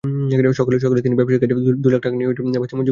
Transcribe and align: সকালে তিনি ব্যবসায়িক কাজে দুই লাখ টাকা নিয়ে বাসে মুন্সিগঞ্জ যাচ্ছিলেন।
সকালে 0.59 1.01
তিনি 1.01 1.15
ব্যবসায়িক 1.15 1.41
কাজে 1.43 1.53
দুই 1.83 1.91
লাখ 1.93 2.01
টাকা 2.01 2.15
নিয়ে 2.15 2.27
বাসে 2.29 2.41
মুন্সিগঞ্জ 2.41 2.55
যাচ্ছিলেন। 2.55 2.79